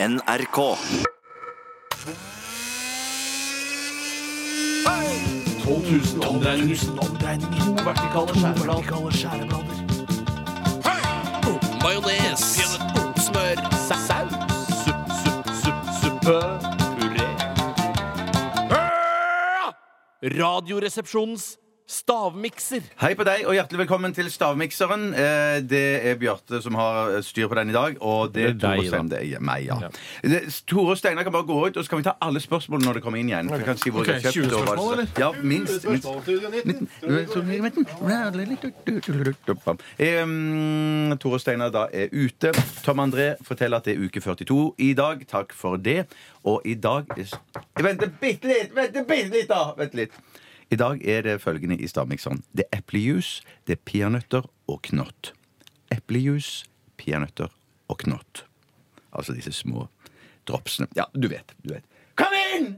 [0.00, 0.58] NRK.
[5.64, 7.58] 12 000 omdreininger.
[7.64, 8.32] To vertikale
[9.12, 9.76] skjæreblader.
[11.82, 12.42] Majones.
[13.26, 13.56] Smør.
[13.88, 14.32] Saus.
[14.84, 16.38] Supp, supp, supp, suppe.
[16.98, 17.26] Puré.
[20.22, 21.58] Radioresepsjonens
[21.88, 22.82] stavmikser.
[23.00, 25.06] Hei på deg, og hjertelig velkommen til Stavmikseren.
[25.16, 25.80] Eh, Det
[26.10, 28.76] er Bjarte som har styr på den i dag, og det er Det er Tore
[28.76, 29.08] deg, Stein.
[29.08, 29.78] Det er meg, ja.
[30.22, 32.84] Det- Tore og Steinar kan bare gå ut, og så kan vi ta alle spørsmålene
[32.84, 33.48] når det kommer inn igjen.
[33.58, 35.08] Vi kan si hvor Ok, de har kjøpt, 20 og hva det- spørsmål, eller?
[35.18, 35.84] Ja, minst.
[35.88, 36.06] minst.
[39.98, 42.52] Um, Tore og Steinar da er ute.
[42.84, 45.24] Tom André forteller at det er uke 42 i dag.
[45.26, 46.06] Takk for det.
[46.44, 47.24] Og i dag er...
[47.80, 48.74] Vent bitte litt!
[48.76, 49.72] Vent bitte litt, da!
[49.78, 50.12] Vent litt.
[50.70, 52.42] I dag er det følgende i stavmikseren.
[52.52, 55.32] Det er eplejus, det er peanøtter og knott.
[55.92, 56.66] Eplejus,
[57.00, 57.48] peanøtter
[57.88, 58.44] og knott.
[59.12, 59.86] Altså disse små
[60.48, 60.88] dropsene.
[60.96, 61.54] Ja, du vet.
[61.64, 61.84] du vet.
[62.20, 62.74] Kom inn!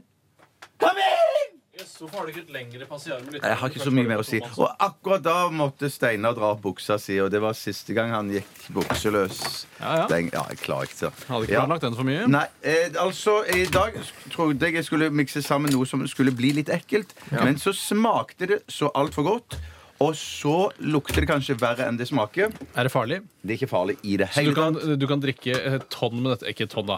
[0.79, 1.59] Kom inn!
[2.01, 4.25] Hvorfor har du ikke et lengre passiar med Jeg har ikke så mye mer å
[4.25, 4.39] si.
[4.57, 8.31] Og akkurat da måtte Steinar dra opp buksa si, og det var siste gang han
[8.33, 9.41] gikk bukseløs.
[9.77, 10.07] Ja, ja.
[10.09, 11.11] Den, ja jeg klarer ikke det.
[11.27, 11.59] Hadde ikke Ja.
[11.61, 12.25] planlagt den for mye.
[12.25, 13.99] Nei, eh, altså I dag
[14.33, 17.13] trodde jeg jeg skulle mikse sammen noe som skulle bli litt ekkelt.
[17.29, 19.59] Men så smakte det så altfor godt.
[20.01, 22.49] Og så lukter det kanskje verre enn det smaker.
[22.73, 23.21] Er det farlig?
[23.45, 26.33] Det er ikke farlig i det Så du kan, du kan drikke et tonn med
[26.33, 26.49] dette.
[26.49, 26.97] Ikke et tonn, da.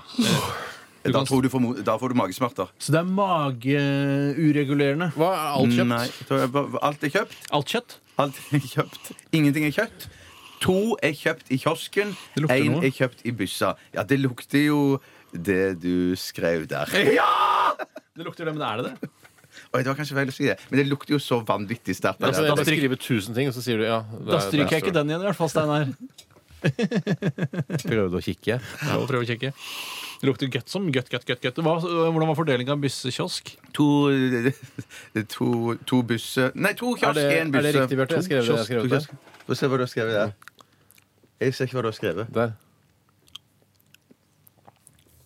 [1.04, 2.70] Da, kan, tror du får, mo- da får du magesmerter.
[2.80, 5.10] så det er mageuregulerende.
[5.18, 5.90] Hva er alt kjøpt?
[5.90, 7.36] Nei, jeg tror jeg bare- alt er kjøpt.
[7.52, 7.96] Alt kjøtt?
[8.24, 9.12] Alt er kjøpt.
[9.34, 10.08] Ingenting er kjøpt.
[10.64, 12.14] To er kjøpt i kiosken.
[12.36, 12.84] Det lukter Én noe.
[12.88, 13.74] er kjøpt i byssa.
[13.94, 15.02] Ja, det lukter jo
[15.34, 16.88] det du skrev der.
[17.20, 17.74] Ja!
[18.16, 19.10] Det lukter det, men er det det?
[19.74, 22.22] Oi, det var kanskje feil å si det, men det lukter jo så vanvittig sterkt.
[22.26, 24.00] Altså, det jeg Da bare skriver tusen ting, og så sier du ja.
[24.02, 25.92] det Da er- stryker jeg ikke den igjen, i hvert fall, Steinar.
[27.90, 28.58] Prøvde å kikke.
[28.60, 29.52] Ja, prøv å kikke.
[30.24, 31.60] Det lukter godt som godt, godt, godt.
[31.60, 33.54] Hva, hvordan var fordelingen av byssekiosk?
[33.76, 33.88] To,
[35.36, 35.50] to,
[35.90, 37.60] to busser Nei, to kiosk, én busse.
[37.60, 38.22] er det riktig, Bjarte?
[38.22, 39.02] Jeg skrev det, jeg skrev det.
[39.44, 40.36] Få se hva du har skrevet der.
[41.44, 42.32] Jeg ser ikke hva du har skrevet.
[42.38, 42.56] Der.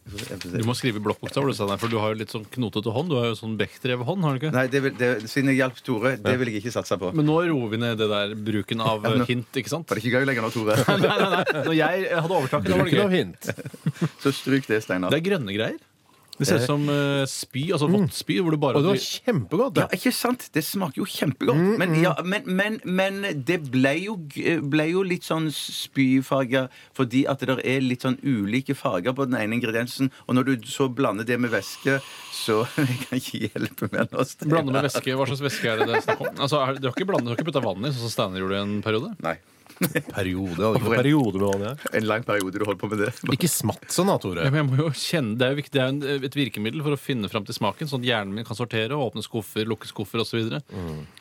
[0.08, 1.52] Du må skrive i blokkbokstaver,
[1.82, 3.10] for du har jo litt sånn knotete hånd.
[3.12, 4.52] Du har jo sånn Bechdrev-hånd, har du ikke?
[4.56, 7.12] Nei, det vil, det, siden jeg hjalp Tore, det vil jeg ikke satse på.
[7.18, 9.90] Men nå roer vi ned det der bruken av Ja, nå- hint, ikke sant?
[9.92, 10.78] Var det ikke gøy lenger nå, Tore?
[10.88, 11.44] Nei, nei, nei.
[11.68, 13.14] Når jeg hadde overtaket, da var det gøy.
[13.18, 13.52] hint.
[14.24, 15.12] Så stryk det, Steinar.
[15.12, 15.78] Det er grønne greier.
[16.38, 19.00] Det ser ut som eh, spy, altså vått spy, hvor du bare Og det var
[19.02, 19.80] kjempegodt.
[19.82, 19.98] Ja, det.
[20.00, 20.44] ikke sant?
[20.54, 21.64] Det smaker jo kjempegodt.
[21.82, 23.18] Men, ja, men, men, men
[23.48, 26.68] det ble jo, g- ble jo litt sånn spyfarga
[26.98, 30.12] fordi at det der er litt sånn ulike farger på den ene ingrediensen.
[30.28, 31.98] Og når du så blander det med væske,
[32.38, 34.54] så Jeg kan ikke hjelpe med noe Steinar.
[34.60, 35.18] Blande med væske.
[35.18, 36.34] Hva slags væske er det det er snakk om?
[36.38, 38.44] Altså, er, du har ikke blandet, du har ikke putta vann i, sånn som Steinar
[38.46, 39.14] gjorde en periode?
[39.26, 39.38] Nei.
[40.18, 40.58] Periode.
[40.58, 41.92] Hadde ikke noen periode med vann, jeg.
[42.00, 43.12] En lang periode du holdt på med det.
[43.36, 44.46] Ikke smatt sånn, da, Tore.
[44.48, 46.86] Ja, men jeg må jo kjenne, Det er jo viktig, det er en, et virkemiddel
[46.86, 49.90] for å finne fram til smaken, sånn at hjernen min kan sortere, åpne skuffer, lukke
[49.90, 50.58] skuffer osv.
[50.72, 51.04] Mm.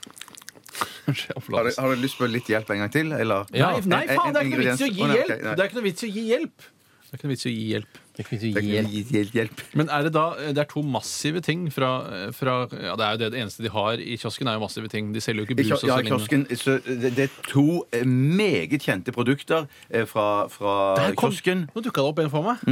[1.07, 3.47] Har du, har du lyst på litt hjelp en gang til, eller?
[3.55, 3.69] Ja.
[3.79, 5.29] Nei, nei, faen, det er ikke noe vits i å gi hjelp!
[5.47, 6.65] Det er ikke noe vits i å gi hjelp.
[7.07, 7.99] Det er ikke noe vits i å gi hjelp.
[8.17, 9.61] Det er ikke Det vits i å gi hjelp, hjelp.
[9.79, 10.23] Men er det da
[10.53, 11.91] Det er to massive ting fra,
[12.35, 14.89] fra ja, Det er jo det, det eneste de har i kiosken, er jo massive
[14.91, 15.13] ting.
[15.15, 16.19] De selger jo ikke I brus kio- og Ja, i lignende.
[16.19, 16.47] kiosken.
[16.59, 17.65] Så det, det er to
[17.95, 21.69] eh, meget kjente produkter eh, fra, fra Der kom- kiosken.
[21.77, 22.65] Nå dukka det opp en for meg.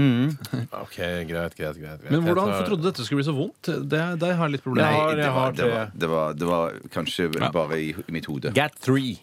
[0.82, 0.96] Ok,
[1.30, 2.10] greit, greit, greit, greit.
[2.10, 3.70] Men hvordan Jeg tar- trodde du dette skulle bli så vondt?
[3.88, 4.90] Det, det har jeg litt problemer.
[4.98, 7.50] har- det jeg var, har det, var, det, var, det var kanskje Ja.
[7.54, 8.52] bare i, i mitt hode.
[8.54, 9.20] Get three.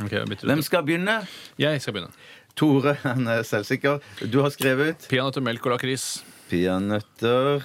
[0.00, 0.50] Ok, jeg bytter ut.
[0.54, 1.16] Hvem skal begynne?
[1.60, 2.12] Jeg skal begynne.
[2.58, 4.00] Tore, han er selvsikker.
[4.30, 6.06] Du har skrevet Peanøtter, melk og lakris.
[6.50, 7.62] peanøtter,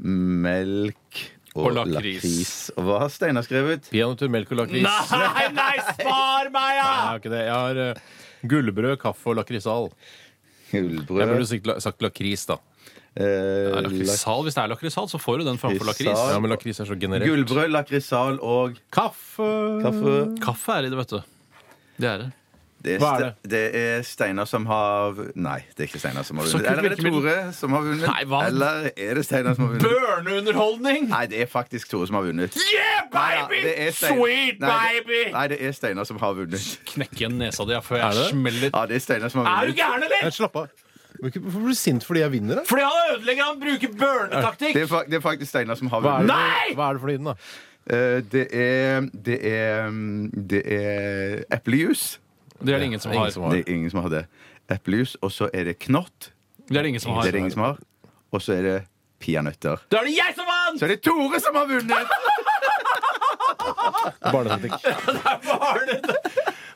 [0.00, 1.22] melk
[1.56, 1.96] og, Og lakris.
[2.20, 2.54] lakris.
[2.76, 3.86] Og hva har Steinar skrevet?
[3.92, 4.84] Peanøtter, melk og lakris.
[4.84, 7.42] Nei, nei, spar meg, Jeg har ikke det.
[7.46, 8.00] Jeg har uh,
[8.52, 9.90] gullbrød, kaffe og lakrisal.
[10.72, 11.20] Gullbrød.
[11.22, 12.58] Jeg burde sagt, sagt lakris, da.
[13.16, 16.10] Eh, lakrisal, Hvis det er lakrisal, så får du den framfor lakris.
[16.12, 17.24] Ja, Men lakris er så generelt.
[17.30, 19.46] gullbrød, lakrisal og Kaffe!
[19.86, 20.16] kaffe.
[20.44, 21.22] Kaffe er i det, vet du.
[21.96, 22.28] Det er det.
[22.84, 23.50] Det er, Hva er det?
[23.50, 26.66] det er Steinar som har Nei, det er ikke Steinar som har vunnet.
[26.70, 28.04] Eller er det Tore som har vunnet?
[28.06, 28.40] Nei, hva?
[28.46, 29.86] Eller er det Steinar som har vunnet?
[30.26, 31.08] Børneunderholdning!
[31.10, 32.58] Nei, det er faktisk Tore som har vunnet.
[32.70, 35.22] Yeah, Nei, det er Stein- Sweet Nei, baby!
[35.32, 36.66] Nei, det er Steinar som har vunnet.
[36.92, 38.26] Knekke igjen nesa di ja, før jeg det?
[38.34, 39.80] smeller Ja, det er Steinar som har Er du vunnet.
[39.80, 40.26] gæren, eller?
[40.28, 40.68] Eh, Slapp av.
[41.16, 42.66] Hvorfor blir du sint fordi jeg vinner, da?
[42.68, 44.74] Fordi han ødelegger, han bruker børnetaktikk!
[44.76, 46.52] Det er, fa- det er faktisk Steinar som har Hva er det, vunnet.
[46.60, 46.74] Nei!
[46.76, 47.36] hva er det for tiden, da?
[47.86, 52.18] Uh, Det er Det er mm, Det er eplejus.
[52.60, 53.30] Det er det ingen som Ingen har.
[53.30, 53.50] som har.
[53.52, 54.26] Det er ingen som har det.
[54.70, 56.32] Eplejus, og så er det knott.
[56.68, 57.26] Det er det ingen som Det har.
[57.28, 57.76] er det ingen som har.
[58.32, 58.76] Og så er det
[59.20, 59.76] peanøtter.
[59.90, 60.78] Da er det jeg som vant!
[60.80, 62.06] Så er det Tore som har vunnet!
[64.32, 64.74] Barnetaktikk.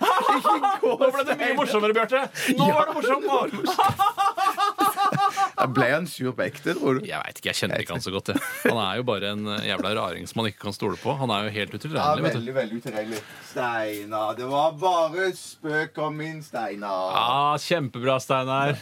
[0.80, 2.22] Nå ble det mye morsommere, Bjarte.
[2.56, 3.26] Nå var det morsomt!
[5.68, 7.06] Ble han sur på ekte, tror du?
[7.08, 8.30] Jeg vet ikke, jeg kjenner ikke han så godt.
[8.32, 8.42] Jeg.
[8.66, 11.12] Han er jo bare en eh, jævla raring som man ikke kan stole på.
[11.20, 12.24] Han er jo helt utilregnelig.
[12.28, 12.52] vet du.
[12.56, 13.20] veldig utilregnelig.
[13.50, 17.12] Steinar, det var bare spøk om min Steinar.
[17.16, 18.76] Ja, kjempebra, Steinar.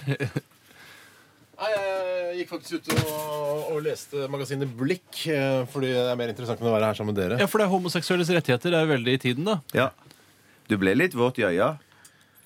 [1.58, 6.30] Nei, Jeg gikk faktisk ut og, og leste magasinet Blikk, eh, fordi det er mer
[6.30, 7.40] interessant enn å være her sammen med dere.
[7.42, 8.70] Ja, for det er homoseksuelles rettigheter.
[8.70, 9.58] Det er jo veldig i tiden, da.
[9.74, 9.88] Ja.
[10.70, 11.72] Du ble litt våt i øya.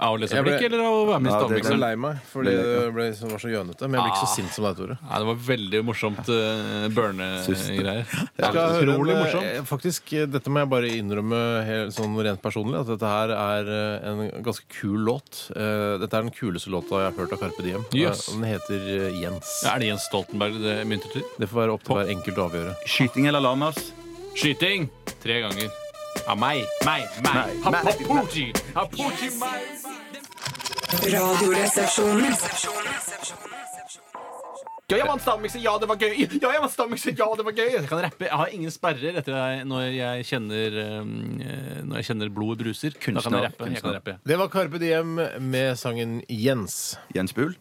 [0.00, 1.64] Av å lese Jeg ble- blikk eller av å være med i Ja, det- Jeg
[1.68, 3.82] ble lei meg fordi det ble, så, var så gjønete.
[3.88, 4.96] Men jeg blir ikke så sint som deg, Tore.
[5.10, 8.06] Ja, det var veldig morsomt uh, burne-greier.
[8.08, 9.44] Jeg skal høre en, Utrolig morsomt.
[9.46, 13.30] eh, Faktisk, eh, Dette må jeg bare innrømme helt sånn rent personlig, at dette her
[13.36, 15.50] er eh, en ganske kul låt.
[15.54, 17.84] Eh, Dette er den kuleste låta jeg har hørt av Carpe Diem.
[17.94, 18.28] Yes.
[18.28, 19.52] Eh, og Den heter eh, Jens.
[19.64, 21.22] Ja, er det Jens Stoltenberg det mynter til?
[21.38, 22.74] Det får være opp til hver enkelt å avgjøre.
[22.86, 23.92] Skyting eller lamas?
[24.34, 24.88] Skyting
[25.22, 25.70] tre ganger.
[26.26, 27.56] Av meg, meg, meg.
[27.72, 28.52] Meg, Pooji,
[29.40, 29.60] meg.
[31.12, 32.36] Radioresepsjonen.
[34.92, 36.18] Ja, jeg vant stavmikser, ja, det var gøy!
[36.36, 37.70] Ja, jeg vant stavmikser, ja, det var gøy!
[37.78, 38.26] Jeg kan rappe.
[38.26, 42.58] Jeg har ingen sperrer etter jeg, når jeg kjenner um, eh, Når jeg kjenner blodet
[42.60, 42.98] bruser.
[42.98, 43.70] Da kan jeg rappe.
[43.72, 44.18] Jeg kan rappe.
[44.28, 46.98] Det var Carpe Diem med sangen Jens.
[47.16, 47.56] Jens Bull?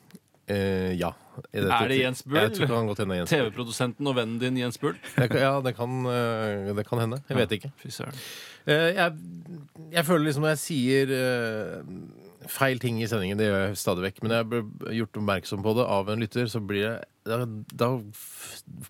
[0.49, 1.11] Eh, ja.
[1.53, 2.39] Er det Jens Bull?
[2.41, 3.43] Jeg tror det kan godt hende Jens Bull.
[3.51, 4.97] TV-produsenten og vennen din Jens Bull.
[5.17, 7.21] Ja, det kan, eh, det kan hende.
[7.29, 7.71] Jeg vet ikke.
[7.87, 8.17] Søren.
[8.67, 9.13] Eh, jeg,
[9.93, 14.05] jeg føler liksom når jeg sier eh, feil ting i sendingen, det gjør jeg stadig
[14.09, 14.61] vekk, men jeg ble
[14.97, 17.91] gjort oppmerksom på det av en lytter, så blir jeg, da, da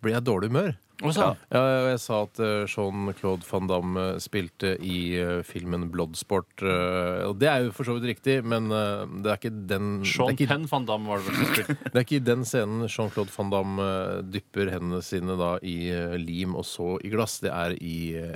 [0.01, 0.73] blir jeg i dårlig humør.
[1.01, 6.61] Ja, jeg sa at eh, Jean-Claude van Damme spilte i eh, filmen Bloodsport.
[6.61, 10.29] eh, og det er jo for så vidt riktig, men det er ikke den Sean
[10.29, 11.77] er ikke, Penn van Damme var det vel som spilte.
[11.89, 13.87] det er ikke i den scenen Jean-Claude van Damme
[14.29, 15.75] dypper hendene sine da i
[16.21, 17.39] lim og så i glass.
[17.41, 17.95] Det er i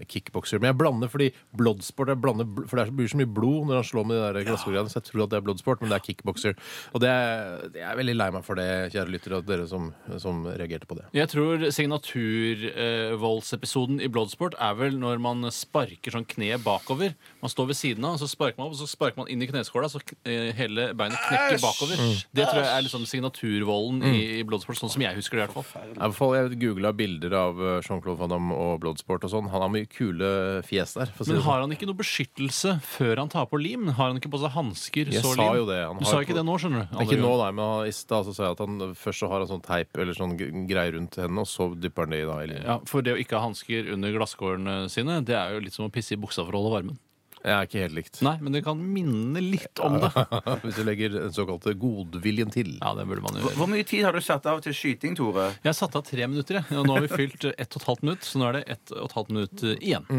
[0.09, 0.61] kickbokser.
[0.61, 3.89] Men jeg blander fordi Bloodsport jeg blander, For det blir så mye blod når han
[3.91, 6.07] slår med de der glassgreiene, så jeg tror at det er Bloodsport, men det er
[6.07, 6.57] kickbokser.
[6.97, 9.84] Og det er, jeg er veldig lei meg for det, kjære lyttere, og dere som,
[10.21, 11.05] som reagerte på det.
[11.15, 17.09] Jeg tror signaturvoldsepisoden i Bloodsport er vel når man sparker sånn kneet bakover.
[17.41, 19.41] Man står ved siden av, og så sparker man opp, og så sparker man inn
[19.43, 21.95] i kneskåla, så eh, hele beinet knekker bakover.
[22.35, 25.45] Det tror jeg er liksom signaturvolden i, i Bloodsport, sånn som jeg husker det i
[25.47, 25.89] hvert fall.
[25.95, 29.47] I hvert fall, Jeg googla bilder av eh, Jean-Claude Van Damme og Bloodsport og sånn.
[29.53, 30.27] Han har mye kule
[30.67, 31.07] fjes der.
[31.15, 31.49] For å si Men sånn.
[31.49, 33.83] har han ikke noe beskyttelse før han tar på lim?
[33.97, 35.05] Har han ikke på seg hansker?
[35.13, 35.81] Jeg så sa jo det.
[35.85, 36.89] Han Du har sa ikke på- det nå, skjønner du.
[36.95, 39.39] Er ikke nå, nei, men i stad så sa jeg at han først så har
[39.43, 42.39] han sånn teip eller sånn greie rundt hendene, og så dypper han det i da
[42.47, 42.61] i.
[42.65, 45.85] Ja, For det å ikke ha hansker under glasskårene sine, det er jo litt som
[45.89, 47.01] å pisse i buksa for å holde varmen.
[47.45, 48.15] Jeg er ikke helt likt.
[48.25, 50.07] Nei, men det kan minne litt om det.
[50.63, 52.71] Hvis du legger den såkalte godviljen til.
[52.81, 53.59] Ja, det burde man Hvor, gjøre.
[53.59, 55.51] hvor mye tid har du satt av til skyting, Tore?
[55.61, 56.65] Jeg har satt av tre minutter, jeg.
[56.79, 58.95] Og nå har vi fylt ett og et halvt minutt, så nå er det ett
[58.97, 60.09] og et halvt minutt eh, igjen.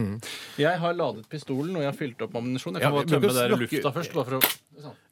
[0.63, 2.79] Jeg har ladet pistolen, og jeg har fylt opp ammunisjon.
[2.79, 4.15] Jeg kan Ja, bare vi tømme kan der snakke- lufta først.
[4.21, 4.55] Bare for å.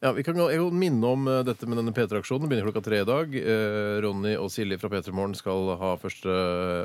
[0.05, 2.45] Ja, vi kan, kan minne om eh, dette med denne P3-aksjonen.
[2.45, 3.35] Det begynner klokka tre i dag.
[3.41, 6.35] Eh, Ronny og Silje fra P3 Morgen skal ha første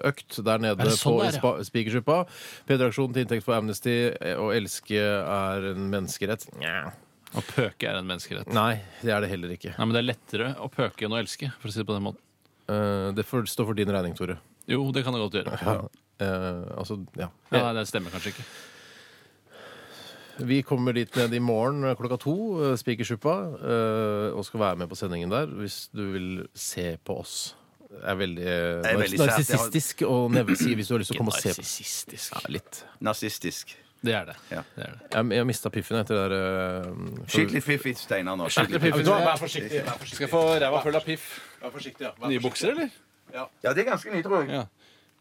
[0.08, 1.52] økt der nede sånn på er, ja?
[1.68, 2.22] Spikersuppa.
[2.70, 3.98] P3-aksjonen til inntekt for Amnesty.
[4.16, 6.48] eh, Å elske er en menneskerett.
[6.62, 6.94] Nja.
[7.30, 8.48] Å pøke er en menneskerett.
[8.56, 9.76] Nei, det er det heller ikke.
[9.76, 11.98] Nei, men det er lettere å pøke enn å elske, for å si det på
[11.98, 12.24] den måten.
[12.72, 14.40] Eh, det får stå for din regning, Tore.
[14.70, 15.60] Jo, det kan det godt gjøre.
[15.62, 15.76] Ja.
[16.20, 17.30] Eh, altså, ja.
[17.54, 18.48] nei, det stemmer kanskje ikke.
[20.40, 22.36] Vi kommer dit ned i morgen eh, klokka to,
[22.72, 27.20] eh, Spikersuppa, eh, og skal være med på sendingen der hvis du vil se på
[27.20, 27.56] oss.
[27.90, 29.32] Det er veldig, eh, er veldig sært.
[29.34, 31.64] narsissistisk å nev- si hvis du har lyst til å komme og se på.
[31.64, 32.34] Narsissistisk.
[32.36, 32.84] Ja, litt.
[33.02, 33.76] Nazistisk.
[34.02, 34.36] Det er det.
[34.50, 34.62] Ja.
[34.78, 35.08] det, er det.
[35.12, 36.36] Jeg, jeg mista piffen etter det der
[36.88, 38.46] eh, Skikkelig fiffig, Steinar, nå.
[38.48, 39.04] Skikkelig fiffig.
[39.04, 39.82] du hva, Vær forsiktig.
[40.14, 41.26] Skal jeg få ræva full av piff?
[41.60, 42.14] Vær forsiktig, ja.
[42.30, 42.94] Nye bukser, eller?
[43.34, 44.54] Ja, det er ganske nye, tror jeg.
[44.56, 44.64] Ja.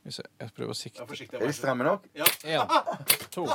[0.07, 1.03] Hvis vi Jeg prøver å sikte.
[1.43, 2.07] Er de stramme nok?
[2.15, 3.49] Én, to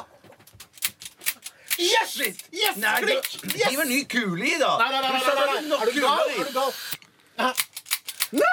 [1.79, 2.17] Yes!
[2.53, 2.75] yes!
[2.77, 3.15] Nei, det,
[3.53, 4.75] Gi meg en ny kule i, da!
[4.77, 6.33] Nei, nei, nei, Er du gal?
[6.37, 6.73] Er du gal?
[8.33, 8.51] Nei!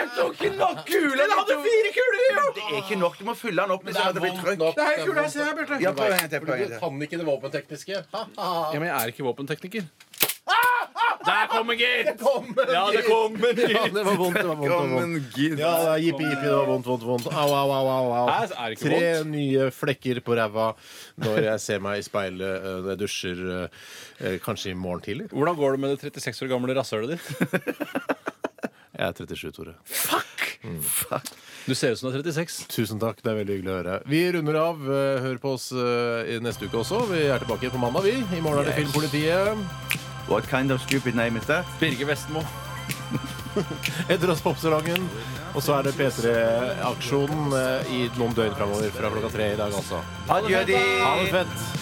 [0.00, 1.24] Jeg tok ikke nok kuler!
[1.24, 2.20] Den hadde fire kuler!
[2.30, 2.44] jo!
[2.56, 3.18] Det er ikke nok.
[3.18, 4.62] Du må fylle den opp hvis det hadde blitt trøkk.
[4.76, 5.80] Det er kul, jeg ser, Bjarte.
[5.84, 6.46] Ja, prøv en til.
[6.46, 8.04] Du kan ikke det våpentekniske.
[8.14, 8.24] Ja,
[8.76, 9.90] men jeg er ikke våpentekniker.
[11.26, 12.06] Der kommer gitt!
[12.72, 13.94] Ja, det kommer Ja, gitt!
[13.94, 14.38] det var vondt.
[14.40, 15.38] det var vondt, det var vondt.
[15.38, 17.26] Ja, det er jippi, jippi, det var vondt, vondt, vondt.
[17.32, 18.30] Au, au, au, au, au.
[18.30, 19.30] Hæ, er det ikke Tre vondt?
[19.34, 20.70] nye flekker på ræva
[21.20, 25.28] når jeg ser meg i speilet eh, når jeg dusjer eh, kanskje i morgen tidlig.
[25.34, 27.24] Hvordan går det med det 36 år gamle rasshølet ditt?
[29.00, 29.74] Jeg er 37, Tore.
[31.66, 32.66] Du ser ut som du er 36.
[32.68, 33.94] Tusen takk, det er veldig hyggelig å høre.
[34.12, 34.82] Vi runder av.
[34.92, 37.04] eh, Hør på oss eh, i neste uke også.
[37.12, 38.18] Vi er tilbake på mandag, vi.
[38.20, 39.89] I morgen er det Filmpolitiet.
[40.30, 41.66] What kind of stupid name is that?
[41.80, 42.44] Birger Vestmo.
[44.08, 45.08] Etter oss Popsalongen.
[45.54, 47.56] Og så er det P3-aksjonen
[47.90, 49.98] i noen døgn framover fra klokka tre i dag, altså.
[50.30, 50.78] Adjø, de.
[51.02, 51.79] Ha det fett.